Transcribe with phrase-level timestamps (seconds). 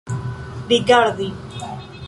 [0.67, 1.27] rigardi